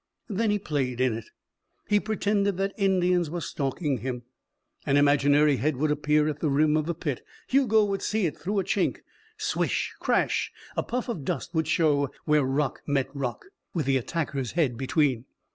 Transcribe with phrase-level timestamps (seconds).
[0.29, 1.25] Then he played in it.
[1.87, 4.23] He pretended that Indians were stalking him.
[4.83, 7.23] An imaginary head would appear at the rim of the pit.
[7.45, 9.01] Hugo would see it through a chink.
[9.37, 9.93] Swish!
[9.99, 10.51] Crash!
[10.75, 13.45] A puff of dust would show where rock met rock
[13.75, 15.25] with the attacker's head between.